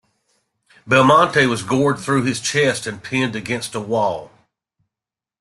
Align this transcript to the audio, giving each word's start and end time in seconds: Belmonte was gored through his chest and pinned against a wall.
Belmonte 0.87 1.45
was 1.47 1.61
gored 1.61 1.99
through 1.99 2.23
his 2.23 2.39
chest 2.39 2.87
and 2.87 3.03
pinned 3.03 3.35
against 3.35 3.75
a 3.75 3.79
wall. 3.79 4.31